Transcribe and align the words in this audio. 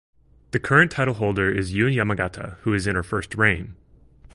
The 0.49 0.57
current 0.59 0.89
title 0.89 1.13
holder 1.13 1.51
is 1.51 1.75
Yuu 1.75 1.85
Yamagata 1.93 2.55
who 2.61 2.73
is 2.73 2.87
in 2.87 2.95
her 2.95 3.03
first 3.03 3.35
reign. 3.35 3.75